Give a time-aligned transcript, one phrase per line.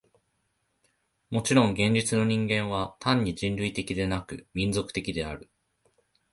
[1.29, 5.51] もちろん現実の人間は単に人類的でなく、民族的である。